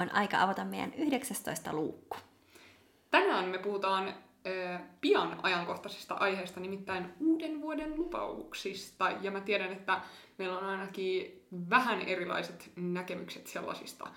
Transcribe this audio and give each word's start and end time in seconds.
on 0.00 0.14
aika 0.14 0.42
avata 0.42 0.64
meidän 0.64 0.94
19 0.94 1.72
luukku. 1.72 2.16
Tänään 3.10 3.44
me 3.44 3.58
puhutaan 3.58 4.08
äh, 4.08 4.80
pian 5.00 5.40
ajankohtaisesta 5.42 6.14
aiheesta, 6.14 6.60
nimittäin 6.60 7.14
uuden 7.20 7.60
vuoden 7.60 7.96
lupauksista. 7.96 9.10
Ja 9.20 9.30
mä 9.30 9.40
tiedän, 9.40 9.72
että 9.72 10.00
meillä 10.38 10.58
on 10.58 10.64
ainakin 10.64 11.42
vähän 11.70 12.00
erilaiset 12.00 12.72
näkemykset 12.76 13.46
sellaisista 13.46 14.08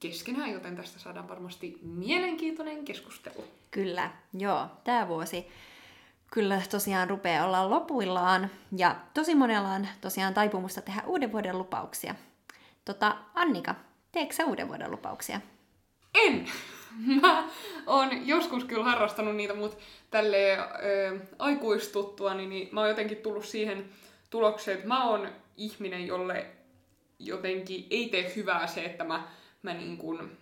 keskenään, 0.00 0.50
joten 0.50 0.76
tästä 0.76 0.98
saadaan 0.98 1.28
varmasti 1.28 1.78
mielenkiintoinen 1.82 2.84
keskustelu. 2.84 3.44
Kyllä, 3.70 4.10
joo. 4.32 4.66
Tämä 4.84 5.08
vuosi 5.08 5.46
kyllä 6.30 6.62
tosiaan 6.70 7.10
rupeaa 7.10 7.46
olla 7.46 7.70
lopuillaan 7.70 8.50
ja 8.76 8.96
tosi 9.14 9.34
monella 9.34 9.68
on 9.68 9.86
tosiaan 10.00 10.34
taipumusta 10.34 10.82
tehdä 10.82 11.02
uuden 11.06 11.32
vuoden 11.32 11.58
lupauksia. 11.58 12.14
Tota, 12.84 13.16
Annika, 13.34 13.74
teekö 14.12 14.34
sä 14.34 14.44
uuden 14.44 14.68
vuoden 14.68 14.90
lupauksia? 14.90 15.40
En! 16.14 16.48
Mä 17.22 17.48
oon 17.86 18.26
joskus 18.26 18.64
kyllä 18.64 18.84
harrastanut 18.84 19.36
niitä, 19.36 19.54
mutta 19.54 19.76
tälle 20.10 20.58
aikuistuttua, 21.38 22.34
niin, 22.34 22.68
mä 22.72 22.80
oon 22.80 22.88
jotenkin 22.88 23.16
tullut 23.16 23.44
siihen 23.44 23.90
tulokseen, 24.30 24.76
että 24.76 24.88
mä 24.88 25.08
oon 25.08 25.28
ihminen, 25.56 26.06
jolle 26.06 26.46
jotenkin 27.18 27.86
ei 27.90 28.08
tee 28.08 28.32
hyvää 28.36 28.66
se, 28.66 28.84
että 28.84 29.04
mä, 29.04 29.28
mä 29.62 29.74
niin 29.74 29.96
kuin... 29.96 30.38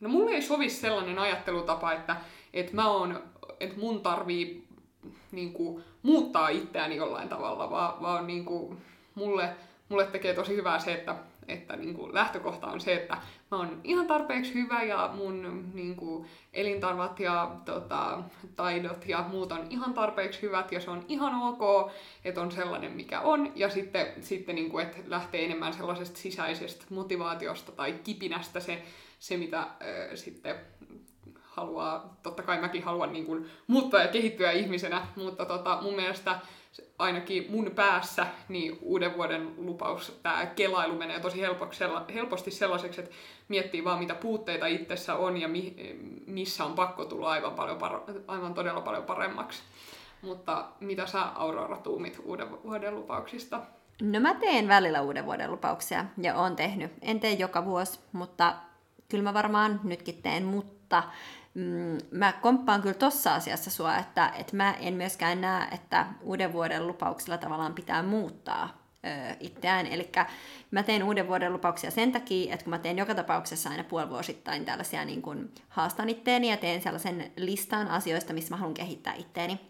No 0.00 0.08
mulle 0.08 0.30
ei 0.30 0.42
sovi 0.42 0.70
sellainen 0.70 1.18
ajattelutapa, 1.18 1.92
että, 1.92 2.16
että 2.52 2.74
mä 2.74 2.90
oon, 2.90 3.22
että 3.60 3.78
mun 3.78 4.00
tarvii 4.00 4.64
niin 5.32 5.52
kuin, 5.52 5.84
muuttaa 6.02 6.48
itseäni 6.48 6.96
jollain 6.96 7.28
tavalla, 7.28 7.70
vaan, 7.70 8.02
vaan 8.02 8.26
niin 8.26 8.44
kuin, 8.44 8.78
mulle, 9.14 9.56
mulle 9.88 10.06
tekee 10.06 10.34
tosi 10.34 10.56
hyvää 10.56 10.78
se, 10.78 10.92
että 10.92 11.16
että 11.48 11.76
niin 11.76 11.94
kuin 11.94 12.14
lähtökohta 12.14 12.66
on 12.66 12.80
se, 12.80 12.94
että 12.94 13.18
mä 13.50 13.56
oon 13.56 13.80
ihan 13.84 14.06
tarpeeksi 14.06 14.54
hyvä 14.54 14.82
ja 14.82 15.10
mun 15.14 15.70
niin 15.74 15.96
kuin, 15.96 16.26
elintarvat 16.52 17.20
ja 17.20 17.56
tota, 17.64 18.22
taidot 18.56 19.08
ja 19.08 19.24
muut 19.28 19.52
on 19.52 19.66
ihan 19.70 19.94
tarpeeksi 19.94 20.42
hyvät 20.42 20.72
ja 20.72 20.80
se 20.80 20.90
on 20.90 21.04
ihan 21.08 21.42
ok, 21.42 21.90
että 22.24 22.40
on 22.40 22.52
sellainen 22.52 22.92
mikä 22.92 23.20
on. 23.20 23.52
Ja 23.54 23.70
sitten, 23.70 24.06
sitten 24.20 24.54
niin 24.54 24.70
kuin, 24.70 24.86
että 24.86 24.98
lähtee 25.06 25.44
enemmän 25.44 25.72
sellaisesta 25.72 26.18
sisäisestä 26.18 26.84
motivaatiosta 26.90 27.72
tai 27.72 27.92
kipinästä 28.04 28.60
se, 28.60 28.82
se 29.18 29.36
mitä 29.36 29.58
äh, 29.58 29.68
sitten 30.14 30.56
haluaa, 31.56 32.16
totta 32.22 32.42
kai 32.42 32.60
mäkin 32.60 32.82
haluan 32.82 33.12
niin 33.12 33.26
kuin, 33.26 33.50
muuttua 33.66 34.00
ja 34.00 34.08
kehittyä 34.08 34.50
ihmisenä, 34.50 35.06
mutta 35.16 35.44
tota, 35.44 35.78
mun 35.82 35.94
mielestä 35.94 36.38
ainakin 36.98 37.46
mun 37.50 37.70
päässä 37.74 38.26
niin 38.48 38.78
uuden 38.82 39.16
vuoden 39.16 39.54
lupaus, 39.56 40.18
tämä 40.22 40.46
kelailu 40.46 40.94
menee 40.94 41.20
tosi 41.20 41.40
helposti 42.14 42.50
sellaiseksi, 42.50 43.00
että 43.00 43.14
miettii 43.48 43.84
vaan 43.84 43.98
mitä 43.98 44.14
puutteita 44.14 44.66
itsessä 44.66 45.14
on 45.14 45.36
ja 45.36 45.48
mi, 45.48 45.76
missä 46.26 46.64
on 46.64 46.74
pakko 46.74 47.04
tulla 47.04 47.30
aivan, 47.30 47.52
paljon 47.52 47.80
aivan 48.26 48.54
todella 48.54 48.80
paljon 48.80 49.04
paremmaksi. 49.04 49.62
Mutta 50.22 50.64
mitä 50.80 51.06
sä 51.06 51.22
Aurora 51.22 51.76
tuumit 51.76 52.20
uuden 52.24 52.62
vuoden 52.62 52.94
lupauksista? 52.94 53.60
No 54.02 54.20
mä 54.20 54.34
teen 54.34 54.68
välillä 54.68 55.02
uuden 55.02 55.26
vuoden 55.26 55.50
lupauksia 55.50 56.04
ja 56.18 56.34
oon 56.34 56.56
tehnyt. 56.56 56.92
En 57.02 57.20
tee 57.20 57.32
joka 57.32 57.64
vuosi, 57.64 58.00
mutta 58.12 58.54
kyllä 59.08 59.24
mä 59.24 59.34
varmaan 59.34 59.80
nytkin 59.84 60.22
teen, 60.22 60.44
mutta 60.44 61.02
mm, 61.54 61.98
mä 62.10 62.32
komppaan 62.32 62.82
kyllä 62.82 62.94
tossa 62.94 63.34
asiassa 63.34 63.70
sua, 63.70 63.96
että, 63.96 64.32
että 64.38 64.56
mä 64.56 64.72
en 64.72 64.94
myöskään 64.94 65.40
näe, 65.40 65.68
että 65.72 66.06
uuden 66.22 66.52
vuoden 66.52 66.86
lupauksilla 66.86 67.38
tavallaan 67.38 67.74
pitää 67.74 68.02
muuttaa 68.02 68.82
itseään. 69.40 69.86
Eli 69.86 70.10
mä 70.70 70.82
teen 70.82 71.04
uuden 71.04 71.28
vuoden 71.28 71.52
lupauksia 71.52 71.90
sen 71.90 72.12
takia, 72.12 72.54
että 72.54 72.64
kun 72.64 72.70
mä 72.70 72.78
teen 72.78 72.98
joka 72.98 73.14
tapauksessa 73.14 73.70
aina 73.70 73.84
puolivuosittain 73.84 74.64
tällaisia 74.64 75.04
niin 75.04 75.22
kun 75.22 75.50
haastan 75.68 76.08
itteeni 76.08 76.50
ja 76.50 76.56
teen 76.56 76.82
sellaisen 76.82 77.32
listan 77.36 77.88
asioista, 77.88 78.32
missä 78.32 78.50
mä 78.50 78.56
haluan 78.56 78.74
kehittää 78.74 79.14
itteeni, 79.14 79.60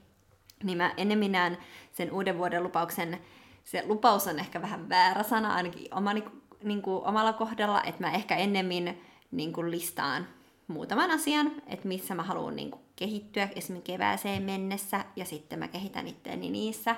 niin 0.62 0.78
mä 0.78 0.94
ennemmin 0.96 1.32
näen 1.32 1.58
sen 1.92 2.12
uuden 2.12 2.38
vuoden 2.38 2.62
lupauksen, 2.62 3.18
se 3.64 3.82
lupaus 3.86 4.26
on 4.26 4.38
ehkä 4.38 4.62
vähän 4.62 4.88
väärä 4.88 5.22
sana 5.22 5.54
ainakin 5.54 5.94
omani, 5.94 6.24
niin 6.64 6.82
kuin 6.82 7.04
omalla 7.04 7.32
kohdalla, 7.32 7.82
että 7.82 8.00
mä 8.00 8.12
ehkä 8.12 8.36
ennemmin 8.36 9.02
niin 9.30 9.52
kuin 9.52 9.70
listaan 9.70 10.26
muutaman 10.72 11.10
asian, 11.10 11.52
että 11.66 11.88
missä 11.88 12.14
mä 12.14 12.22
haluan 12.22 12.56
niin 12.56 12.70
kuin, 12.70 12.82
kehittyä 12.96 13.48
esimerkiksi 13.56 13.92
kevääseen 13.92 14.42
mennessä, 14.42 15.04
ja 15.16 15.24
sitten 15.24 15.58
mä 15.58 15.68
kehitän 15.68 16.06
itteeni 16.06 16.50
niissä. 16.50 16.96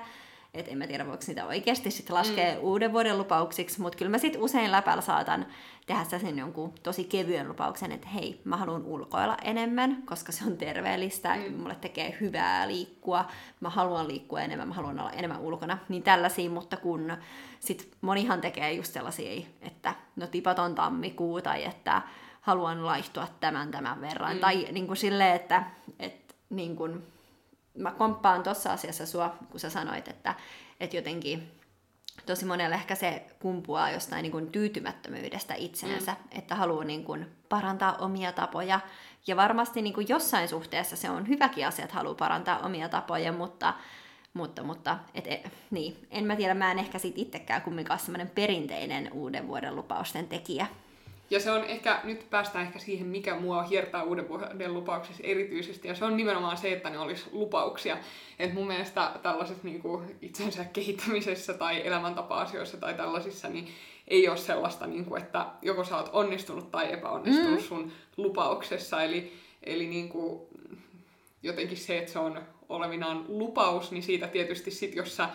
Et 0.53 0.67
en 0.67 0.77
mä 0.77 0.87
tiedä, 0.87 1.07
voiko 1.07 1.23
niitä 1.27 1.45
oikeasti 1.45 1.91
sit 1.91 2.09
laskea 2.09 2.53
mm. 2.53 2.59
uuden 2.61 2.93
vuoden 2.93 3.17
lupauksiksi, 3.17 3.81
mutta 3.81 3.97
kyllä 3.97 4.11
mä 4.11 4.17
sitten 4.17 4.41
usein 4.41 4.71
läpällä 4.71 5.01
saatan 5.01 5.45
tehdä 5.85 6.03
sen 6.03 6.37
jonkun 6.37 6.73
tosi 6.83 7.03
kevyen 7.03 7.47
lupauksen, 7.47 7.91
että 7.91 8.07
hei, 8.07 8.41
mä 8.43 8.57
haluan 8.57 8.85
ulkoilla 8.85 9.37
enemmän, 9.41 10.03
koska 10.05 10.31
se 10.31 10.45
on 10.45 10.57
terveellistä, 10.57 11.35
mm. 11.35 11.55
mulle 11.55 11.75
tekee 11.75 12.17
hyvää 12.21 12.67
liikkua, 12.67 13.25
mä 13.59 13.69
haluan 13.69 14.07
liikkua 14.07 14.41
enemmän, 14.41 14.67
mä 14.67 14.73
haluan 14.73 14.99
olla 14.99 15.11
enemmän 15.11 15.41
ulkona, 15.41 15.77
niin 15.89 16.03
tällaisia, 16.03 16.49
mutta 16.49 16.77
kun 16.77 17.17
sit 17.59 17.91
monihan 18.01 18.41
tekee 18.41 18.73
just 18.73 18.93
sellaisia, 18.93 19.45
että 19.61 19.95
no 20.15 20.27
tipaton 20.27 20.75
tammikuu 20.75 21.41
tai 21.41 21.63
että 21.63 22.01
haluan 22.45 22.85
laihtua 22.85 23.27
tämän 23.39 23.71
tämän 23.71 24.01
verran. 24.01 24.33
Mm. 24.33 24.39
Tai 24.39 24.67
niin 24.71 24.87
kuin 24.87 24.97
silleen, 24.97 25.35
että, 25.35 25.63
että 25.99 26.33
niin 26.49 26.75
kuin, 26.75 27.07
mä 27.77 27.91
komppaan 27.91 28.43
tuossa 28.43 28.73
asiassa 28.73 29.05
sua, 29.05 29.35
kun 29.51 29.59
sä 29.59 29.69
sanoit, 29.69 30.07
että, 30.07 30.35
että 30.79 30.95
jotenkin 30.95 31.51
tosi 32.25 32.45
monelle 32.45 32.75
ehkä 32.75 32.95
se 32.95 33.25
kumpuaa 33.39 33.91
jostain 33.91 34.23
niin 34.23 34.31
kuin 34.31 34.51
tyytymättömyydestä 34.51 35.53
itseensä, 35.53 36.11
mm. 36.11 36.39
että 36.39 36.55
haluaa 36.55 36.83
niin 36.83 37.03
kuin 37.03 37.25
parantaa 37.49 37.95
omia 37.97 38.31
tapoja. 38.31 38.79
Ja 39.27 39.35
varmasti 39.35 39.81
niin 39.81 39.93
kuin 39.93 40.09
jossain 40.09 40.47
suhteessa 40.47 40.95
se 40.95 41.09
on 41.09 41.27
hyväkin 41.27 41.67
asia, 41.67 41.85
että 41.85 41.95
haluaa 41.95 42.15
parantaa 42.15 42.59
omia 42.59 42.89
tapoja, 42.89 43.31
mutta, 43.31 43.73
mutta, 44.33 44.63
mutta 44.63 44.97
et, 45.13 45.27
et, 45.27 45.51
niin. 45.71 46.07
en 46.11 46.25
mä 46.25 46.35
tiedä, 46.35 46.53
mä 46.53 46.71
en 46.71 46.79
ehkä 46.79 46.99
sit 46.99 47.17
itsekään 47.17 47.61
kumminkaan 47.61 47.99
semmoinen 47.99 48.29
perinteinen 48.29 49.13
uuden 49.13 49.47
vuoden 49.47 49.75
lupausten 49.75 50.27
tekijä. 50.27 50.67
Ja 51.29 51.39
se 51.39 51.51
on 51.51 51.63
ehkä, 51.63 51.99
nyt 52.03 52.29
päästään 52.29 52.65
ehkä 52.65 52.79
siihen, 52.79 53.07
mikä 53.07 53.35
mua 53.35 53.63
hiertää 53.63 54.03
uuden 54.03 54.29
vuoden 54.29 54.73
lupauksissa 54.73 55.23
erityisesti, 55.23 55.87
ja 55.87 55.95
se 55.95 56.05
on 56.05 56.17
nimenomaan 56.17 56.57
se, 56.57 56.71
että 56.71 56.89
ne 56.89 56.99
olisi 56.99 57.25
lupauksia. 57.31 57.97
Et 58.39 58.53
mun 58.53 58.67
mielestä 58.67 59.11
tällaiset 59.23 59.63
niin 59.63 59.81
kuin 59.81 60.15
itsensä 60.21 60.65
kehittämisessä 60.65 61.53
tai 61.53 61.87
elämäntapa-asioissa 61.87 62.77
tai 62.77 62.93
tällaisissa, 62.93 63.47
niin 63.47 63.67
ei 64.07 64.27
ole 64.29 64.37
sellaista, 64.37 64.87
niin 64.87 65.05
kuin, 65.05 65.21
että 65.21 65.45
joko 65.61 65.83
sä 65.83 65.97
oot 65.97 66.09
onnistunut 66.13 66.71
tai 66.71 66.93
epäonnistunut 66.93 67.59
mm. 67.59 67.65
sun 67.65 67.91
lupauksessa. 68.17 69.03
Eli, 69.03 69.33
eli 69.63 69.87
niin 69.87 70.09
kuin, 70.09 70.41
jotenkin 71.43 71.77
se, 71.77 71.97
että 71.97 72.11
se 72.11 72.19
on 72.19 72.41
olevinaan 72.69 73.25
lupaus, 73.27 73.91
niin 73.91 74.03
siitä 74.03 74.27
tietysti 74.27 74.71
sit, 74.71 74.95
jos 74.95 75.15
sä 75.15 75.29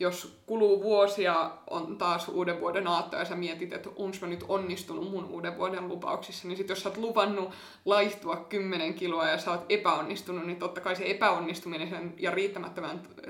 jos 0.00 0.38
kuluu 0.46 0.82
vuosia, 0.82 1.50
on 1.70 1.98
taas 1.98 2.28
uuden 2.28 2.60
vuoden 2.60 2.86
aatto 2.86 3.16
ja 3.16 3.24
sä 3.24 3.34
mietit, 3.34 3.72
että 3.72 3.90
onko 3.96 4.16
mä 4.20 4.26
nyt 4.26 4.44
onnistunut 4.48 5.10
mun 5.10 5.24
uuden 5.24 5.56
vuoden 5.58 5.88
lupauksissa, 5.88 6.48
niin 6.48 6.56
sit 6.56 6.68
jos 6.68 6.82
sä 6.82 6.88
oot 6.88 6.98
luvannut 6.98 7.50
laihtua 7.84 8.36
10 8.36 8.94
kiloa 8.94 9.28
ja 9.28 9.38
sä 9.38 9.50
oot 9.50 9.66
epäonnistunut, 9.68 10.46
niin 10.46 10.58
totta 10.58 10.80
kai 10.80 10.96
se 10.96 11.10
epäonnistuminen 11.10 12.14
ja 12.18 12.32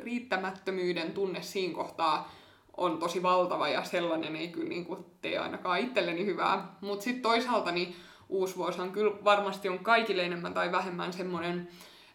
riittämättömyyden 0.04 1.12
tunne 1.12 1.42
siinä 1.42 1.74
kohtaa 1.74 2.32
on 2.76 2.98
tosi 2.98 3.22
valtava 3.22 3.68
ja 3.68 3.84
sellainen 3.84 4.36
ei 4.36 4.48
kyllä 4.48 4.68
niin 4.68 4.86
tee 5.22 5.38
ainakaan 5.38 5.80
itselleni 5.80 6.26
hyvää. 6.26 6.76
Mutta 6.80 7.04
sitten 7.04 7.22
toisaalta 7.22 7.72
niin 7.72 7.96
uusi 8.28 8.56
vuosihan 8.56 8.92
kyllä 8.92 9.12
varmasti 9.24 9.68
on 9.68 9.78
kaikille 9.78 10.22
enemmän 10.22 10.54
tai 10.54 10.72
vähemmän 10.72 11.12
semmoinen 11.12 11.68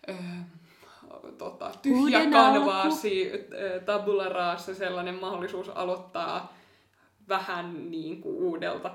öö, 0.10 0.16
tota, 1.38 1.72
tyhjä 1.82 2.30
kanvaasi, 2.32 3.32
tabula 3.86 4.30
rasa, 4.30 4.76
sellainen 4.76 5.16
mahdollisuus 5.16 5.70
aloittaa 5.70 6.54
vähän 7.30 7.92
niin 7.92 8.22
kuin 8.22 8.36
uudelta 8.36 8.92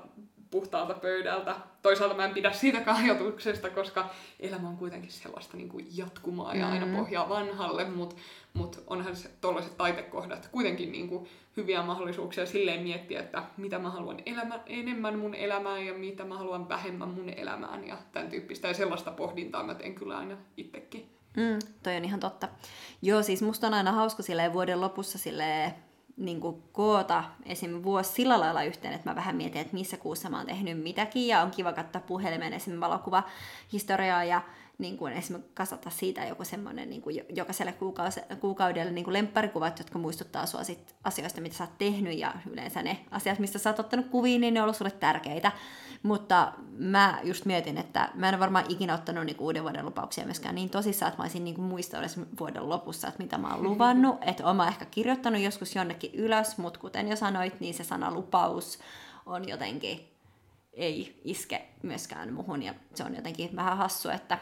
puhtaalta 0.51 0.95
pöydältä. 0.95 1.57
Toisaalta 1.83 2.15
mä 2.15 2.25
en 2.25 2.35
pidä 2.35 2.53
siitä 2.53 2.83
ajatuksesta, 2.87 3.71
koska 3.71 4.11
elämä 4.41 4.69
on 4.69 4.77
kuitenkin 4.77 5.13
sellaista 5.13 5.57
niin 5.57 5.69
kuin 5.69 5.87
jatkumaa 5.97 6.55
ja 6.55 6.69
aina 6.69 6.87
mm. 6.87 6.97
pohjaa 6.97 7.29
vanhalle, 7.29 7.85
mutta 7.85 8.17
mut 8.55 8.83
onhan 8.87 9.17
se 9.17 9.31
tuollaiset 9.41 9.77
taitekohdat 9.77 10.49
kuitenkin 10.53 10.93
niin 10.93 11.09
kuin 11.09 11.27
hyviä 11.57 11.83
mahdollisuuksia 11.83 12.47
silleen 12.47 12.83
miettiä, 12.83 13.21
että 13.21 13.43
mitä 13.57 13.79
mä 13.79 13.91
haluan 13.91 14.23
elämä, 14.27 14.61
enemmän 14.67 15.19
mun 15.19 15.35
elämään 15.35 15.87
ja 15.87 15.95
mitä 15.95 16.25
mä 16.25 16.39
haluan 16.39 16.69
vähemmän 16.69 17.09
mun 17.09 17.29
elämään 17.29 17.87
ja 17.87 17.97
tämän 18.13 18.31
tyyppistä. 18.31 18.69
Ja 18.69 18.75
sellaista 18.75 19.11
pohdintaa 19.11 19.63
mä 19.63 19.75
teen 19.75 19.95
kyllä 19.95 20.19
aina 20.19 20.37
itsekin. 20.57 21.14
Mm, 21.37 21.59
toi 21.83 21.97
on 21.97 22.05
ihan 22.05 22.21
totta. 22.21 22.49
Joo, 23.03 23.23
siis 23.23 23.43
musta 23.43 23.67
on 23.67 23.75
aina 23.75 23.93
hauska 23.93 24.23
silleen 24.23 24.53
vuoden 24.53 24.81
lopussa 24.81 25.19
silleen, 25.19 25.75
niin 26.17 26.41
kuin 26.41 26.63
koota 26.73 27.25
esim. 27.47 27.83
vuosi 27.83 28.13
sillä 28.13 28.41
lailla 28.41 28.63
yhteen, 28.63 28.95
että 28.95 29.11
mä 29.11 29.17
vähän 29.17 29.37
mietin, 29.37 29.61
että 29.61 29.75
missä 29.75 29.97
kuussa 29.97 30.31
mä 30.31 30.37
oon 30.37 30.47
tehnyt 30.47 30.83
mitäkin, 30.83 31.27
ja 31.27 31.41
on 31.41 31.51
kiva 31.51 31.73
katsoa 31.73 32.03
puhelimen 32.07 32.53
esim. 32.53 32.81
valokuvahistoriaa 32.81 34.25
ja, 34.25 34.43
niin 34.79 34.97
kuin 34.97 35.13
esimerkiksi 35.13 35.51
kasata 35.55 35.91
siitä 35.91 36.25
joku 36.25 36.45
semmoinen 36.45 36.91
niin 36.91 37.03
kuin 37.03 37.21
jokaiselle 37.29 37.75
kuukaudelle 38.41 38.93
niin 38.93 39.05
kuin 39.05 39.13
lempparikuvat, 39.13 39.79
jotka 39.79 39.99
muistuttaa 39.99 40.47
sua 40.47 40.65
sit 40.65 40.95
asioista, 41.05 41.41
mitä 41.41 41.57
sä 41.57 41.65
oot 41.65 41.79
tehnyt 41.79 42.19
ja 42.19 42.35
yleensä 42.51 42.83
ne 42.83 42.99
asiat, 43.11 43.39
mistä 43.39 43.59
sä 43.59 43.71
oot 43.71 43.79
ottanut 43.79 44.07
kuviin, 44.07 44.41
niin 44.41 44.55
ne 44.55 44.61
on 44.61 44.65
ollut 44.65 44.77
sulle 44.77 44.91
tärkeitä. 44.91 45.53
Mutta 46.03 46.53
mä 46.71 47.19
just 47.23 47.45
mietin, 47.45 47.79
että 47.79 48.09
mä 48.15 48.29
en 48.29 48.35
ole 48.35 48.41
varmaan 48.41 48.65
ikinä 48.69 48.95
ottanut 48.95 49.27
niin 49.27 49.37
uuden 49.41 49.63
vuoden 49.63 49.85
lupauksia 49.85 50.25
myöskään 50.25 50.55
niin 50.55 50.71
tosissaan, 50.71 51.09
että 51.09 51.23
mä 51.23 51.25
olisin 51.25 51.45
niin 51.45 51.61
muistanut 51.61 52.11
vuoden 52.39 52.69
lopussa, 52.69 53.09
että 53.09 53.23
mitä 53.23 53.39
mä 53.39 53.55
oon 53.55 53.63
luvannut. 53.63 54.17
Että 54.27 54.47
oon 54.47 54.57
mä 54.57 54.69
ehkä 54.69 54.85
kirjoittanut 54.85 55.41
joskus 55.41 55.75
jonnekin 55.75 56.15
ylös, 56.15 56.59
mutta 56.59 56.81
kuten 56.81 57.09
jo 57.09 57.17
sanoit, 57.17 57.61
niin 57.61 57.75
se 57.75 57.85
sana 57.85 58.11
lupaus 58.11 58.79
on 59.27 59.49
jotenkin 59.49 60.15
ei 60.73 61.21
iske 61.25 61.69
myöskään 61.83 62.33
muhun 62.33 62.63
ja 62.63 62.75
se 62.95 63.05
on 63.05 63.15
jotenkin 63.15 63.57
vähän 63.57 63.77
hassu, 63.77 64.09
että 64.09 64.39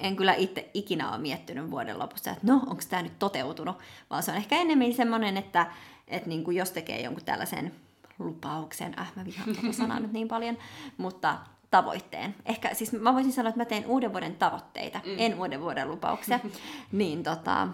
en 0.00 0.16
kyllä 0.16 0.34
itse 0.34 0.70
ikinä 0.74 1.10
ole 1.10 1.18
miettinyt 1.18 1.70
vuoden 1.70 1.98
lopussa, 1.98 2.30
että 2.30 2.46
no, 2.46 2.54
onko 2.54 2.82
tämä 2.88 3.02
nyt 3.02 3.18
toteutunut, 3.18 3.76
vaan 4.10 4.22
se 4.22 4.30
on 4.30 4.36
ehkä 4.36 4.56
enemmän 4.56 4.92
semmoinen, 4.92 5.36
että, 5.36 5.66
että 6.08 6.28
niin 6.28 6.44
kuin 6.44 6.56
jos 6.56 6.70
tekee 6.70 7.00
jonkun 7.00 7.24
tällaisen 7.24 7.74
lupauksen, 8.18 8.98
äh 8.98 9.12
mä 9.16 9.24
vihaan 9.24 9.54
tuota 9.54 9.72
sanaa 9.72 10.00
nyt 10.00 10.12
niin 10.12 10.28
paljon, 10.28 10.58
mutta 10.96 11.38
tavoitteen. 11.70 12.34
Ehkä, 12.46 12.74
siis 12.74 12.92
mä 12.92 13.14
voisin 13.14 13.32
sanoa, 13.32 13.48
että 13.48 13.60
mä 13.60 13.64
teen 13.64 13.86
uuden 13.86 14.12
vuoden 14.12 14.36
tavoitteita, 14.36 15.00
mm. 15.06 15.14
en 15.18 15.40
uuden 15.40 15.60
vuoden 15.60 15.88
lupauksia, 15.88 16.40
niin 16.92 17.22
tota, 17.22 17.68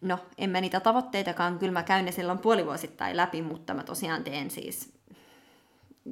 no 0.00 0.18
en 0.38 0.50
mä 0.50 0.60
niitä 0.60 0.80
tavoitteitakaan, 0.80 1.58
kyllä 1.58 1.72
mä 1.72 1.82
käyn 1.82 2.04
ne 2.04 2.12
silloin 2.12 2.38
puolivuosittain 2.38 3.16
läpi, 3.16 3.42
mutta 3.42 3.74
mä 3.74 3.82
tosiaan 3.82 4.24
teen 4.24 4.50
siis, 4.50 4.92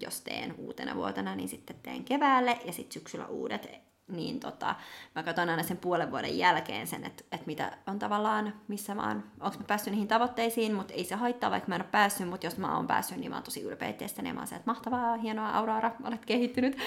jos 0.00 0.20
teen 0.20 0.54
uutena 0.58 0.94
vuotena, 0.94 1.34
niin 1.34 1.48
sitten 1.48 1.76
teen 1.82 2.04
keväälle 2.04 2.58
ja 2.64 2.72
sitten 2.72 2.92
syksyllä 2.92 3.26
uudet 3.26 3.91
niin 4.12 4.40
tota, 4.40 4.74
mä 5.14 5.22
katson 5.22 5.48
aina 5.48 5.62
sen 5.62 5.76
puolen 5.76 6.10
vuoden 6.10 6.38
jälkeen 6.38 6.86
sen, 6.86 7.04
että, 7.04 7.24
että 7.32 7.46
mitä 7.46 7.78
on 7.86 7.98
tavallaan, 7.98 8.54
missä 8.68 8.94
mä 8.94 9.08
oon, 9.08 9.24
onko 9.40 9.58
mä 9.58 9.64
päässyt 9.66 9.92
niihin 9.92 10.08
tavoitteisiin, 10.08 10.74
mutta 10.74 10.94
ei 10.94 11.04
se 11.04 11.14
haittaa, 11.14 11.50
vaikka 11.50 11.68
mä 11.68 11.74
en 11.74 11.80
ole 11.80 11.88
päässyt, 11.90 12.28
mutta 12.28 12.46
jos 12.46 12.56
mä 12.56 12.76
oon 12.76 12.86
päässyt, 12.86 13.18
niin 13.18 13.30
mä 13.30 13.36
oon 13.36 13.44
tosi 13.44 13.62
ylpeä 13.62 13.88
itsestäni 13.88 14.28
ja 14.28 14.34
mä 14.34 14.40
oon 14.40 14.46
se, 14.46 14.54
että 14.54 14.70
mahtavaa, 14.70 15.16
hienoa, 15.16 15.50
Aurora, 15.50 15.90
olet 16.08 16.26
kehittynyt. 16.26 16.78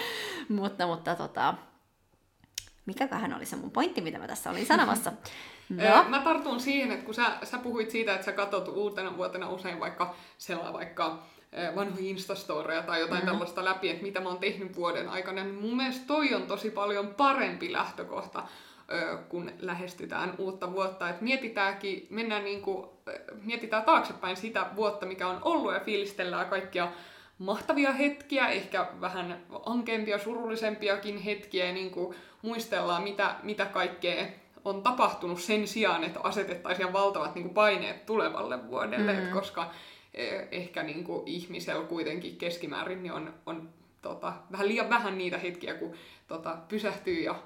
mutta, 0.49 0.87
mutta 0.87 1.15
tota, 1.15 1.53
mikäköhän 2.85 3.33
oli 3.33 3.45
se 3.45 3.55
mun 3.55 3.71
pointti, 3.71 4.01
mitä 4.01 4.19
mä 4.19 4.27
tässä 4.27 4.49
olin 4.49 4.65
sanomassa. 4.65 5.11
No. 5.69 6.09
Mä 6.09 6.19
tartun 6.19 6.59
siihen, 6.59 6.91
että 6.91 7.05
kun 7.05 7.13
sä, 7.13 7.37
sä 7.43 7.57
puhuit 7.57 7.91
siitä, 7.91 8.13
että 8.13 8.25
sä 8.25 8.31
katsot 8.31 8.67
uutena 8.67 9.17
vuotena 9.17 9.49
usein 9.49 9.79
vaikka 9.79 10.15
sellainen 10.37 10.73
vaikka 10.73 11.23
vanhoja 11.75 12.09
Instastoreja 12.09 12.83
tai 12.83 12.99
jotain 12.99 13.23
mm. 13.23 13.25
tällaista 13.25 13.65
läpi, 13.65 13.89
että 13.89 14.03
mitä 14.03 14.19
mä 14.19 14.29
oon 14.29 14.37
tehnyt 14.37 14.75
vuoden 14.75 15.09
aikana, 15.09 15.43
niin 15.43 15.55
mun 15.55 15.77
mielestä 15.77 16.07
toi 16.07 16.33
on 16.33 16.43
tosi 16.43 16.69
paljon 16.69 17.07
parempi 17.07 17.71
lähtökohta, 17.71 18.43
kun 19.29 19.51
lähestytään 19.59 20.33
uutta 20.37 20.71
vuotta. 20.71 21.09
Että 21.09 21.23
mietitäänkin, 21.23 22.07
mennään 22.09 22.43
niin 22.43 22.61
kuin, 22.61 22.87
mietitään 23.43 23.83
taaksepäin 23.83 24.35
sitä 24.37 24.65
vuotta, 24.75 25.05
mikä 25.05 25.27
on 25.27 25.39
ollut 25.41 25.73
ja 25.73 25.79
fiilistellään 25.79 26.49
kaikkia 26.49 26.91
mahtavia 27.37 27.91
hetkiä, 27.91 28.47
ehkä 28.47 28.87
vähän 29.01 29.45
ankeampia, 29.65 30.19
surullisempiakin 30.19 31.17
hetkiä 31.17 31.65
ja 31.65 31.73
niin 31.73 31.91
kuin 31.91 32.15
muistellaan, 32.41 33.03
mitä, 33.03 33.35
mitä 33.43 33.65
kaikkea 33.65 34.25
on 34.65 34.83
tapahtunut 34.83 35.41
sen 35.41 35.67
sijaan, 35.67 36.03
että 36.03 36.19
asetettaisiin 36.23 36.93
valtavat 36.93 37.35
niin 37.35 37.43
kuin 37.43 37.53
paineet 37.53 38.05
tulevalle 38.05 38.67
vuodelle, 38.67 39.13
mm. 39.13 39.29
koska 39.29 39.61
Eh, 39.61 39.71
ehkä 40.51 40.83
niin 40.83 41.03
kuin 41.03 41.27
ihmisellä 41.27 41.85
kuitenkin 41.85 42.37
keskimäärin 42.37 43.03
niin 43.03 43.13
on, 43.13 43.33
on 43.45 43.69
tota, 44.01 44.33
vähän 44.51 44.67
liian 44.67 44.89
vähän 44.89 45.17
niitä 45.17 45.37
hetkiä, 45.37 45.73
kun 45.73 45.93
tota, 46.27 46.57
pysähtyy 46.67 47.23
ja 47.23 47.43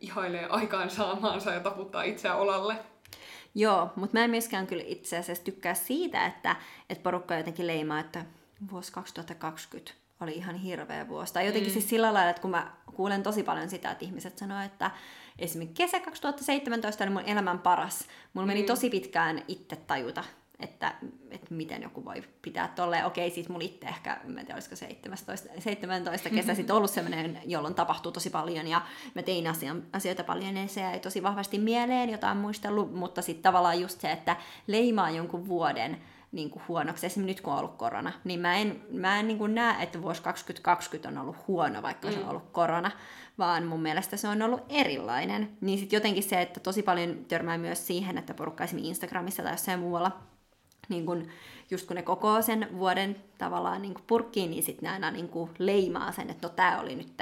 ihailee 0.00 0.46
aikaan 0.46 0.90
saamaansa 0.90 1.50
ja 1.50 1.60
taputtaa 1.60 2.02
itseä 2.02 2.34
olalle. 2.34 2.76
Joo, 3.54 3.90
mutta 3.96 4.18
mä 4.18 4.24
en 4.24 4.30
myöskään 4.30 4.66
kyllä 4.66 4.84
itse 4.86 5.18
asiassa 5.18 5.44
tykkää 5.44 5.74
siitä, 5.74 6.26
että, 6.26 6.56
että 6.90 7.02
porukka 7.02 7.34
jotenkin 7.34 7.66
leimaa, 7.66 8.00
että 8.00 8.24
vuosi 8.70 8.92
2020 8.92 9.92
oli 10.20 10.32
ihan 10.32 10.54
hirveä 10.54 11.08
vuosi. 11.08 11.34
Tai 11.34 11.46
jotenkin 11.46 11.70
mm. 11.70 11.72
siis 11.72 11.88
sillä 11.88 12.14
lailla, 12.14 12.30
että 12.30 12.42
kun 12.42 12.50
mä 12.50 12.72
kuulen 12.94 13.22
tosi 13.22 13.42
paljon 13.42 13.70
sitä, 13.70 13.90
että 13.90 14.04
ihmiset 14.04 14.38
sanoo, 14.38 14.62
että 14.62 14.90
esimerkiksi 15.38 15.74
kesä 15.74 16.00
2017 16.00 17.04
oli 17.04 17.12
mun 17.12 17.22
elämän 17.22 17.58
paras. 17.58 18.08
Mulla 18.34 18.46
mm. 18.46 18.50
meni 18.50 18.62
tosi 18.62 18.90
pitkään 18.90 19.42
itse 19.48 19.76
tajuta, 19.76 20.24
että, 20.60 20.94
että 21.30 21.54
miten 21.54 21.82
joku 21.82 22.04
voi 22.04 22.22
pitää 22.42 22.68
tolleen. 22.68 23.04
Okei, 23.04 23.30
siis 23.30 23.48
mulla 23.48 23.64
itse 23.64 23.86
ehkä, 23.86 24.20
mä 24.24 24.40
en 24.40 24.46
tiedä, 24.46 24.56
olisiko 24.56 24.76
17, 24.76 25.48
17 25.58 26.30
kesä 26.30 26.54
sitten 26.54 26.76
ollut 26.76 26.90
sellainen, 26.90 27.38
jolloin 27.44 27.74
tapahtuu 27.74 28.12
tosi 28.12 28.30
paljon 28.30 28.66
ja 28.66 28.82
mä 29.14 29.22
tein 29.22 29.46
asian, 29.46 29.82
asioita 29.92 30.24
paljon 30.24 30.56
ja 30.56 30.68
se 30.68 30.80
jäi 30.80 31.00
tosi 31.00 31.22
vahvasti 31.22 31.58
mieleen, 31.58 32.10
jotain 32.10 32.36
muistellut, 32.36 32.94
mutta 32.94 33.22
sitten 33.22 33.42
tavallaan 33.42 33.80
just 33.80 34.00
se, 34.00 34.12
että 34.12 34.36
leimaa 34.66 35.10
jonkun 35.10 35.48
vuoden 35.48 35.96
niin 36.32 36.50
kuin 36.50 36.62
huonoksi. 36.68 37.06
Esimerkiksi 37.06 37.34
nyt 37.36 37.40
kun 37.40 37.52
on 37.52 37.58
ollut 37.58 37.76
korona, 37.76 38.12
niin 38.24 38.40
mä 38.40 38.56
en, 38.56 38.82
mä 38.90 39.20
en 39.20 39.28
niin 39.28 39.38
kuin 39.38 39.54
näe, 39.54 39.82
että 39.82 40.02
vuosi 40.02 40.22
2020 40.22 41.08
on 41.08 41.18
ollut 41.18 41.48
huono, 41.48 41.82
vaikka 41.82 42.08
mm. 42.08 42.12
se 42.12 42.18
on 42.18 42.24
mm. 42.24 42.30
ollut 42.30 42.50
korona, 42.52 42.90
vaan 43.38 43.64
mun 43.66 43.82
mielestä 43.82 44.16
se 44.16 44.28
on 44.28 44.42
ollut 44.42 44.64
erilainen. 44.68 45.56
Niin 45.60 45.78
sitten 45.78 45.96
jotenkin 45.96 46.22
se, 46.22 46.42
että 46.42 46.60
tosi 46.60 46.82
paljon 46.82 47.24
törmää 47.28 47.58
myös 47.58 47.86
siihen, 47.86 48.18
että 48.18 48.34
porukka 48.34 48.64
esimerkiksi 48.64 48.88
Instagramissa 48.88 49.42
tai 49.42 49.52
jossain 49.52 49.80
muualla 49.80 50.12
niin 50.88 51.06
kun, 51.06 51.28
just 51.70 51.86
kun 51.86 51.96
ne 51.96 52.02
koko 52.02 52.42
sen 52.42 52.68
vuoden 52.78 53.16
tavallaan 53.38 53.82
niin 53.82 53.94
purkkiin, 54.06 54.50
niin 54.50 54.62
sitten 54.62 54.86
ne 54.86 54.92
aina 54.92 55.10
niin 55.10 55.30
leimaa 55.58 56.12
sen, 56.12 56.30
että 56.30 56.48
no 56.48 56.54
tämä 56.54 56.80
oli 56.80 56.94
nyt 56.94 57.12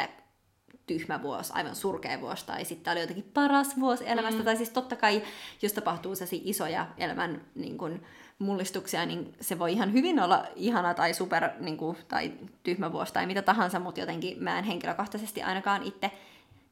tyhmä 0.87 1.23
vuosi, 1.23 1.53
aivan 1.55 1.77
surkea 1.77 2.21
vuosi, 2.21 2.47
tai 2.47 2.65
sitten 2.65 2.93
oli 2.93 3.01
jotenkin 3.01 3.31
paras 3.35 3.81
vuosi 3.81 4.05
elämästä, 4.09 4.39
mm. 4.39 4.45
tai 4.45 4.57
siis 4.57 4.71
totta 4.71 4.97
kai, 4.97 5.23
jos 5.63 5.73
tapahtuu 5.73 6.15
sellaisia 6.15 6.41
isoja 6.45 6.87
elämän 6.99 7.41
niin 7.55 7.79
kun, 7.79 8.01
mullistuksia, 8.39 9.07
niin 9.07 9.35
se 9.41 9.59
voi 9.59 9.73
ihan 9.73 9.93
hyvin 9.93 10.21
olla 10.21 10.47
ihana 10.57 10.95
tai 10.95 11.15
super, 11.15 11.51
niin 11.61 11.77
kun, 11.77 11.97
tai 12.09 12.33
tyhmä 12.63 12.93
vuosi 12.93 13.13
tai 13.13 13.27
mitä 13.27 13.43
tahansa, 13.43 13.79
mutta 13.79 14.01
jotenkin 14.01 14.43
mä 14.43 14.59
en 14.59 14.65
henkilökohtaisesti 14.65 15.43
ainakaan 15.43 15.83
itse 15.83 16.11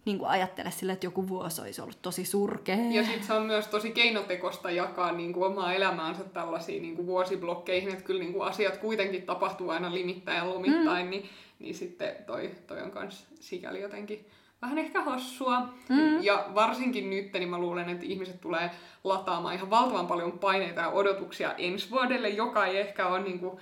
niin 0.05 0.19
kuin 0.19 0.29
ajattele 0.29 0.71
sille, 0.71 0.93
että 0.93 1.07
joku 1.07 1.29
vuosi 1.29 1.61
olisi 1.61 1.81
ollut 1.81 2.03
tosi 2.03 2.25
surkea. 2.25 2.77
Ja 2.91 3.05
sitten 3.05 3.25
se 3.25 3.33
on 3.33 3.47
myös 3.47 3.67
tosi 3.67 3.91
keinotekosta 3.91 4.71
jakaa 4.71 5.13
niin 5.13 5.33
kuin 5.33 5.47
omaa 5.47 5.75
elämäänsä 5.75 6.25
tällaisiin 6.25 6.83
niin 6.83 6.97
kuin 6.97 7.07
vuosiblokkeihin, 7.07 7.93
että 7.93 8.05
kyllä 8.05 8.21
niin 8.21 8.33
kuin 8.33 8.49
asiat 8.49 8.77
kuitenkin 8.77 9.23
tapahtuu 9.23 9.71
aina 9.71 9.95
limittäin 9.95 10.39
ja 10.39 10.49
lomittain, 10.49 11.05
mm. 11.05 11.11
niin, 11.11 11.29
niin 11.59 11.75
sitten 11.75 12.17
toi, 12.27 12.51
toi 12.67 12.83
on 12.83 12.93
myös 12.95 13.27
sikäli 13.41 13.81
jotenkin 13.81 14.27
vähän 14.63 14.79
ehkä 14.79 15.03
hassua. 15.03 15.61
Mm. 15.89 16.23
Ja 16.23 16.47
varsinkin 16.55 17.11
nyt, 17.11 17.33
niin 17.33 17.49
mä 17.49 17.59
luulen, 17.59 17.89
että 17.89 18.07
ihmiset 18.07 18.41
tulee 18.41 18.71
lataamaan 19.05 19.55
ihan 19.55 19.71
valtavan 19.71 20.07
paljon 20.07 20.39
paineita 20.39 20.81
ja 20.81 20.89
odotuksia 20.89 21.55
ensi 21.59 21.91
vuodelle, 21.91 22.29
joka 22.29 22.67
ei 22.67 22.79
ehkä 22.79 23.09
ole 23.09 23.21
niin 23.23 23.39
kuin, 23.39 23.59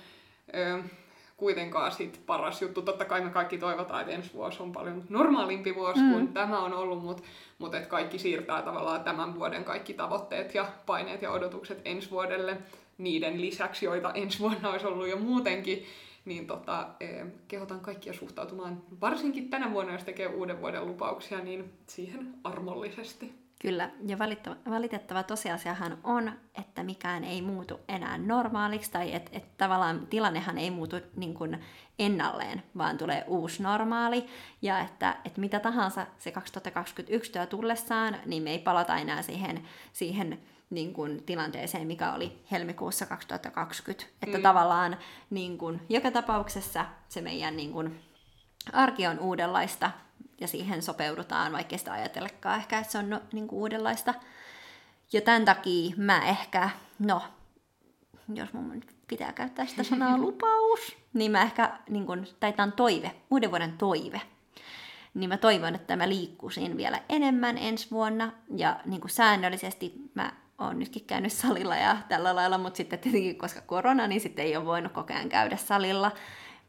ö, 0.55 0.83
kuitenkaan 1.41 1.91
sit 1.91 2.21
paras 2.25 2.61
juttu. 2.61 2.81
Totta 2.81 3.05
kai 3.05 3.21
me 3.21 3.29
kaikki 3.29 3.57
toivotaan, 3.57 4.01
että 4.01 4.13
ensi 4.13 4.33
vuosi 4.33 4.63
on 4.63 4.71
paljon 4.71 5.03
normaalimpi 5.09 5.75
vuosi 5.75 5.99
mm. 5.99 6.11
kuin 6.11 6.27
tämä 6.27 6.59
on 6.59 6.73
ollut, 6.73 7.03
mutta 7.03 7.23
mut 7.59 7.75
et 7.75 7.85
kaikki 7.85 8.19
siirtää 8.19 8.61
tavallaan 8.61 9.03
tämän 9.03 9.35
vuoden 9.35 9.63
kaikki 9.63 9.93
tavoitteet 9.93 10.55
ja 10.55 10.65
paineet 10.85 11.21
ja 11.21 11.31
odotukset 11.31 11.81
ensi 11.85 12.11
vuodelle 12.11 12.57
niiden 12.97 13.41
lisäksi, 13.41 13.85
joita 13.85 14.13
ensi 14.13 14.39
vuonna 14.39 14.69
olisi 14.69 14.87
ollut 14.87 15.07
jo 15.07 15.17
muutenkin. 15.17 15.85
Niin 16.25 16.47
tota, 16.47 16.87
eh, 16.99 17.25
kehotan 17.47 17.79
kaikkia 17.79 18.13
suhtautumaan, 18.13 18.81
varsinkin 19.01 19.49
tänä 19.49 19.71
vuonna, 19.71 19.93
jos 19.93 20.03
tekee 20.03 20.27
uuden 20.27 20.61
vuoden 20.61 20.87
lupauksia, 20.87 21.39
niin 21.39 21.73
siihen 21.87 22.33
armollisesti. 22.43 23.40
Kyllä, 23.61 23.89
ja 24.07 24.17
valitettava 24.69 25.23
tosiasiahan 25.23 25.97
on, 26.03 26.31
että 26.61 26.83
mikään 26.83 27.23
ei 27.23 27.41
muutu 27.41 27.79
enää 27.87 28.17
normaaliksi, 28.17 28.91
tai 28.91 29.13
että 29.15 29.31
et 29.33 29.57
tavallaan 29.57 30.07
tilannehan 30.07 30.57
ei 30.57 30.71
muutu 30.71 30.95
niin 31.15 31.33
kuin 31.33 31.59
ennalleen, 31.99 32.63
vaan 32.77 32.97
tulee 32.97 33.23
uusi 33.27 33.63
normaali, 33.63 34.25
ja 34.61 34.79
että 34.79 35.17
et 35.25 35.37
mitä 35.37 35.59
tahansa 35.59 36.07
se 36.17 36.31
2021 36.31 37.31
työ 37.31 37.45
tullessaan, 37.45 38.17
niin 38.25 38.43
me 38.43 38.51
ei 38.51 38.59
palata 38.59 38.95
enää 38.95 39.21
siihen, 39.21 39.67
siihen 39.93 40.39
niin 40.69 40.93
kuin 40.93 41.23
tilanteeseen, 41.23 41.87
mikä 41.87 42.13
oli 42.13 42.43
helmikuussa 42.51 43.05
2020. 43.05 44.05
Että 44.21 44.37
mm. 44.37 44.43
tavallaan 44.43 44.97
niin 45.29 45.57
kuin, 45.57 45.81
joka 45.89 46.11
tapauksessa 46.11 46.85
se 47.09 47.21
meidän 47.21 47.57
niin 47.57 47.71
kuin, 47.71 47.99
arki 48.73 49.07
on 49.07 49.19
uudenlaista, 49.19 49.91
ja 50.41 50.47
siihen 50.47 50.81
sopeudutaan, 50.81 51.51
vaikka 51.51 51.77
sitä 51.77 51.93
ajatellekaan. 51.93 52.59
Ehkä, 52.59 52.79
että 52.79 52.91
se 52.91 52.97
on 52.97 53.09
no, 53.09 53.21
niin 53.33 53.47
kuin 53.47 53.59
uudenlaista. 53.59 54.13
Ja 55.13 55.21
tämän 55.21 55.45
takia 55.45 55.95
mä 55.97 56.25
ehkä, 56.25 56.69
no, 56.99 57.21
jos 58.33 58.53
mun 58.53 58.81
pitää 59.07 59.33
käyttää 59.33 59.65
sitä 59.65 59.83
sanaa 59.83 60.17
lupaus, 60.27 60.97
niin 61.13 61.31
mä 61.31 61.41
ehkä, 61.41 61.79
niin 61.89 62.05
kuin, 62.05 62.27
tai 62.39 62.53
tämä 62.53 62.63
on 62.63 62.71
toive, 62.71 63.15
uuden 63.31 63.51
vuoden 63.51 63.77
toive, 63.77 64.21
niin 65.13 65.29
mä 65.29 65.37
toivon, 65.37 65.75
että 65.75 65.95
mä 65.95 66.09
liikkuisin 66.09 66.77
vielä 66.77 67.01
enemmän 67.09 67.57
ensi 67.57 67.87
vuonna, 67.91 68.31
ja 68.55 68.79
niin 68.85 69.01
kuin 69.01 69.11
säännöllisesti 69.11 69.93
mä 70.15 70.33
oon 70.57 70.79
nytkin 70.79 71.05
käynyt 71.05 71.33
salilla 71.33 71.75
ja 71.75 71.97
tällä 72.09 72.35
lailla, 72.35 72.57
mutta 72.57 72.77
sitten 72.77 72.99
tietenkin, 72.99 73.37
koska 73.37 73.61
korona, 73.61 74.07
niin 74.07 74.21
sitten 74.21 74.45
ei 74.45 74.57
ole 74.57 74.65
voinut 74.65 74.91
koko 74.91 75.13
ajan 75.13 75.29
käydä 75.29 75.57
salilla, 75.57 76.11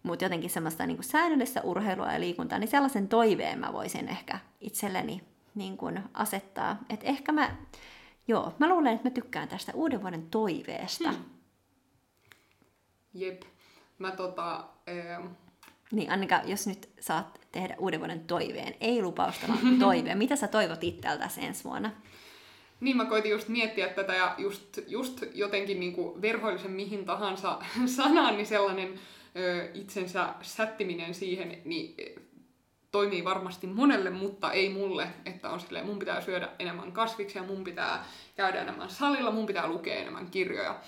mutta 0.03 0.25
jotenkin 0.25 0.51
semmoista 0.51 0.87
niin 0.87 0.97
kuin 0.97 1.05
säännöllistä 1.05 1.61
urheilua 1.63 2.13
ja 2.13 2.21
liikuntaa, 2.21 2.59
niin 2.59 2.71
sellaisen 2.71 3.09
toiveen 3.09 3.59
mä 3.59 3.73
voisin 3.73 4.09
ehkä 4.09 4.39
itselleni 4.61 5.23
niin 5.55 5.77
kuin 5.77 6.01
asettaa. 6.15 6.79
Et 6.91 7.01
ehkä 7.03 7.33
mä, 7.33 7.57
joo, 8.29 8.55
mä 8.59 8.69
luulen, 8.69 8.93
että 8.93 9.09
mä 9.09 9.15
tykkään 9.15 9.49
tästä 9.49 9.73
uuden 9.75 10.03
vuoden 10.03 10.31
toiveesta. 10.31 11.13
Hmm. 11.13 11.25
Jep. 13.15 13.43
Mä 13.99 14.11
tota... 14.11 14.65
Ee... 14.87 15.19
Niin 15.93 16.11
Annika, 16.11 16.41
jos 16.45 16.67
nyt 16.67 16.89
saat 17.01 17.41
tehdä 17.53 17.77
uuden 17.79 18.01
vuoden 18.01 18.21
toiveen, 18.21 18.75
ei 18.81 19.03
lupausta, 19.03 19.49
vaan 19.49 19.79
toiveen. 19.89 20.19
Mitä 20.19 20.37
sä 20.37 20.49
toivot 20.49 20.85
itseltäsi 20.85 21.45
ensi 21.45 21.65
vuonna? 21.65 21.91
Niin 22.81 22.97
mä 22.97 23.05
koitin 23.05 23.31
just 23.31 23.49
miettiä 23.49 23.89
tätä 23.89 24.15
ja 24.15 24.35
just, 24.39 24.79
just 24.87 25.25
jotenkin 25.35 25.81
niin 25.81 25.93
kuin 25.93 26.23
verhoillisen 26.23 26.71
mihin 26.71 27.05
tahansa 27.05 27.59
sanaan, 27.97 28.37
niin 28.37 28.47
sellainen 28.47 28.99
ö, 29.37 29.71
itsensä 29.75 30.35
sättiminen 30.43 31.15
siihen, 31.15 31.63
niin 31.65 31.97
toimii 32.91 33.25
varmasti 33.25 33.67
monelle, 33.67 34.11
mutta 34.11 34.53
ei 34.53 34.69
mulle, 34.69 35.09
että 35.25 35.51
on 35.51 35.61
silleen, 35.61 35.87
mun 35.87 35.99
pitää 35.99 36.21
syödä 36.21 36.49
enemmän 36.59 36.93
kasviksia, 36.93 37.43
mun 37.43 37.65
pitää 37.65 38.05
käydä 38.37 38.61
enemmän 38.61 38.91
salilla, 38.91 39.31
mun 39.31 39.47
pitää 39.47 39.69
lukea 39.69 39.95
enemmän 39.95 40.31
kirjoja. 40.31 40.81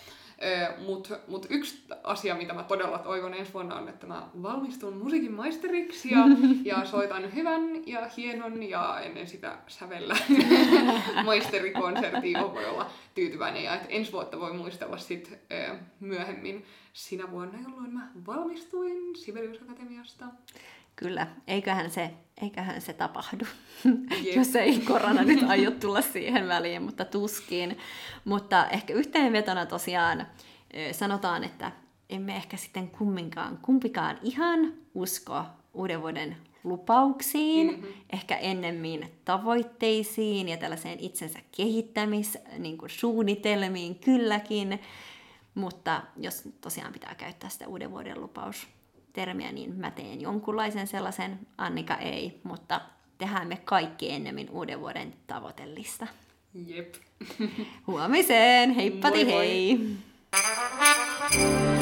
Mutta 0.87 1.19
mut 1.29 1.47
yksi 1.51 1.85
asia, 2.05 2.35
mitä 2.35 2.53
mä 2.53 2.63
todella 2.63 2.99
toivon 2.99 3.35
ensi 3.35 3.53
vuonna 3.53 3.75
on, 3.75 3.89
että 3.89 4.07
mä 4.07 4.29
valmistun 4.43 4.97
musiikin 4.97 5.33
maisteriksi 5.33 6.11
ja, 6.11 6.25
ja 6.77 6.85
soitan 6.85 7.35
hyvän 7.35 7.87
ja 7.87 8.11
hienon 8.17 8.63
ja 8.63 9.01
ennen 9.01 9.27
sitä 9.27 9.59
sävellä 9.67 10.17
maisterikonsertiin 11.25 12.41
voi 12.41 12.67
olla 12.67 12.91
tyytyväinen. 13.15 13.65
Ja 13.65 13.75
että 13.75 13.89
ensi 13.89 14.13
vuotta 14.13 14.41
voi 14.41 14.53
muistella 14.53 14.99
sit 14.99 15.39
myöhemmin 16.01 16.65
sinä 16.93 17.31
vuonna, 17.31 17.59
jolloin 17.63 17.95
mä 17.95 18.11
valmistuin 18.27 19.17
Sibelius 19.17 19.63
Akatemiasta. 19.63 20.27
Kyllä, 20.97 21.27
eiköhän 21.47 21.91
se, 21.91 22.11
eiköhän 22.43 22.81
se 22.81 22.93
tapahdu, 22.93 23.45
yep. 23.87 24.37
jos 24.37 24.57
ei 24.57 24.79
korona 24.81 25.23
nyt 25.23 25.43
aio 25.49 25.71
tulla 25.71 26.03
siihen 26.03 26.49
väliin, 26.49 26.83
mutta 26.83 27.05
tuskin. 27.05 27.79
Mutta 28.25 28.69
ehkä 28.69 28.95
yhteenvetona 28.95 29.67
tosiaan 29.67 30.27
sanotaan, 30.93 31.45
että 31.45 31.73
emme 32.11 32.37
ehkä 32.37 32.57
sitten 32.57 32.91
kumminkaan, 32.91 33.59
kumpikaan 33.63 34.19
ihan 34.23 34.73
usko 34.95 35.45
uuden 35.75 36.03
vuoden 36.03 36.37
lupauksiin, 36.65 37.71
mm-hmm. 37.71 37.93
ehkä 38.13 38.37
ennemmin 38.37 39.11
tavoitteisiin 39.25 40.49
ja 40.49 40.57
tällaiseen 40.57 41.01
itsensä 41.01 41.39
kehittämis 41.57 42.39
niin 42.59 42.79
kylläkin, 44.05 44.81
mutta 45.55 46.03
jos 46.17 46.49
tosiaan 46.61 46.93
pitää 46.93 47.15
käyttää 47.15 47.51
sitä 47.51 47.69
uuden 47.69 47.91
vuoden 47.91 48.21
lupaus 48.21 48.67
termiä, 49.15 49.53
niin 49.53 49.75
mä 49.75 49.91
teen 49.91 50.21
jonkunlaisen 50.21 50.87
sellaisen, 50.87 51.39
Annika 51.59 51.95
ei, 51.97 52.41
mutta 52.43 52.81
tehdään 53.19 53.49
me 53.49 53.57
kaikki 53.57 54.11
ennemmin 54.11 54.51
uuden 54.51 54.81
vuoden 54.81 55.15
tavoitellista. 55.27 56.07
Jep. 56.67 56.95
Huomiseen, 57.87 58.71
heippati 58.71 59.25
moi 59.25 59.35
hei! 59.35 59.77
Moi. 59.77 61.74